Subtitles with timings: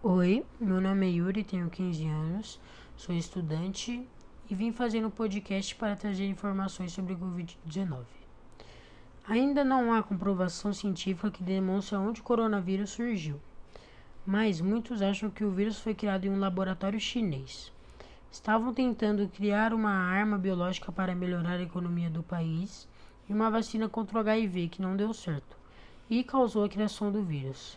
[0.00, 2.60] Oi, meu nome é Yuri, tenho 15 anos,
[2.96, 4.06] sou estudante
[4.48, 8.04] e vim fazer um podcast para trazer informações sobre o Covid-19.
[9.26, 13.40] Ainda não há comprovação científica que demonstre onde o coronavírus surgiu,
[14.24, 17.72] mas muitos acham que o vírus foi criado em um laboratório chinês.
[18.30, 22.86] Estavam tentando criar uma arma biológica para melhorar a economia do país
[23.28, 25.56] e uma vacina contra o HIV que não deu certo
[26.08, 27.76] e causou a criação do vírus.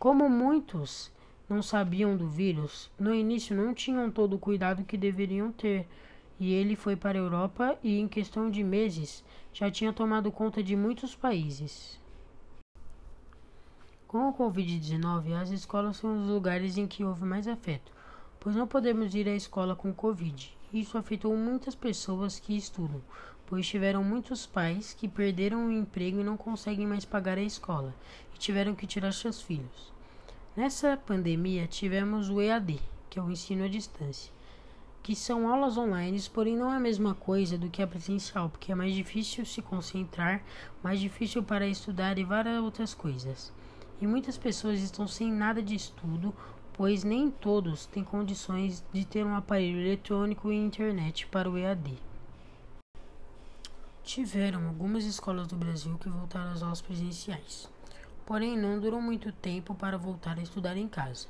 [0.00, 1.12] Como muitos
[1.46, 5.86] não sabiam do vírus, no início não tinham todo o cuidado que deveriam ter,
[6.38, 10.62] e ele foi para a Europa e, em questão de meses, já tinha tomado conta
[10.62, 12.00] de muitos países.
[14.08, 17.92] Com o Covid-19, as escolas são os lugares em que houve mais afeto,
[18.40, 20.56] pois não podemos ir à escola com Covid.
[20.72, 23.02] Isso afetou muitas pessoas que estudam,
[23.50, 27.92] pois tiveram muitos pais que perderam o emprego e não conseguem mais pagar a escola
[28.32, 29.92] e tiveram que tirar seus filhos.
[30.60, 32.78] Nessa pandemia tivemos o EAD,
[33.08, 34.30] que é o ensino à distância,
[35.02, 38.70] que são aulas online, porém não é a mesma coisa do que a presencial, porque
[38.70, 40.42] é mais difícil se concentrar,
[40.82, 43.50] mais difícil para estudar e várias outras coisas.
[44.02, 46.34] E muitas pessoas estão sem nada de estudo,
[46.74, 51.96] pois nem todos têm condições de ter um aparelho eletrônico e internet para o EAD.
[54.04, 57.66] Tiveram algumas escolas do Brasil que voltaram às aulas presenciais,
[58.30, 61.26] porém não durou muito tempo para voltar a estudar em casa.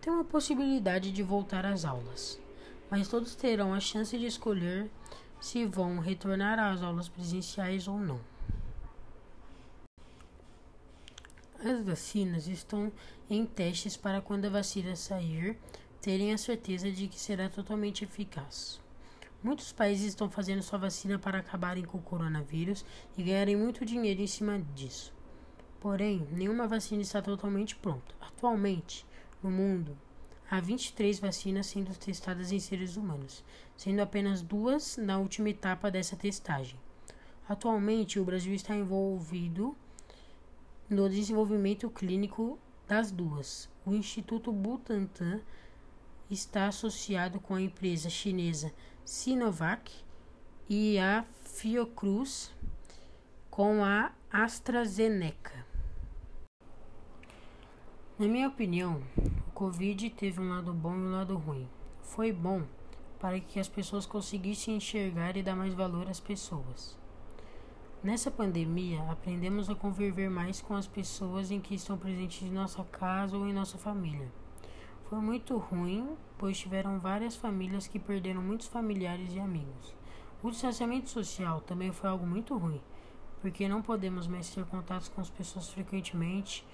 [0.00, 2.40] Tem uma possibilidade de voltar às aulas,
[2.88, 4.88] mas todos terão a chance de escolher
[5.40, 8.20] se vão retornar às aulas presenciais ou não.
[11.58, 12.92] As vacinas estão
[13.28, 15.58] em testes para quando a vacina sair,
[16.00, 18.80] terem a certeza de que será totalmente eficaz.
[19.42, 22.84] Muitos países estão fazendo sua vacina para acabarem com o coronavírus
[23.18, 25.12] e ganharem muito dinheiro em cima disso.
[25.82, 28.14] Porém, nenhuma vacina está totalmente pronta.
[28.20, 29.04] Atualmente,
[29.42, 29.98] no mundo,
[30.48, 33.42] há 23 vacinas sendo testadas em seres humanos,
[33.76, 36.78] sendo apenas duas na última etapa dessa testagem.
[37.48, 39.76] Atualmente, o Brasil está envolvido
[40.88, 43.68] no desenvolvimento clínico das duas.
[43.84, 45.40] O Instituto Butantan
[46.30, 48.72] está associado com a empresa chinesa
[49.04, 49.92] Sinovac
[50.68, 52.52] e a Fiocruz
[53.50, 55.71] com a AstraZeneca.
[58.22, 59.02] Na minha opinião,
[59.48, 61.68] o Covid teve um lado bom e um lado ruim.
[62.02, 62.62] Foi bom
[63.18, 66.96] para que as pessoas conseguissem enxergar e dar mais valor às pessoas.
[68.00, 72.84] Nessa pandemia, aprendemos a conviver mais com as pessoas em que estão presentes em nossa
[72.84, 74.30] casa ou em nossa família.
[75.08, 79.96] Foi muito ruim, pois tiveram várias famílias que perderam muitos familiares e amigos.
[80.40, 82.80] O distanciamento social também foi algo muito ruim,
[83.40, 86.64] porque não podemos mais ter contatos com as pessoas frequentemente,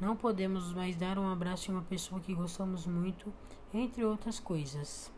[0.00, 3.32] não podemos mais dar um abraço em uma pessoa que gostamos muito,
[3.72, 5.10] entre outras coisas.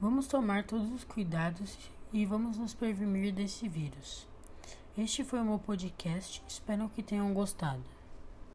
[0.00, 1.76] Vamos tomar todos os cuidados
[2.12, 4.26] e vamos nos prevenir desse vírus.
[4.96, 7.97] Este foi o meu podcast, espero que tenham gostado.